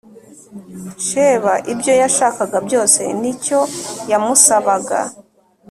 [1.05, 3.59] Sheba ibyo yashakaga byose n icyo
[4.11, 4.99] yamusabaga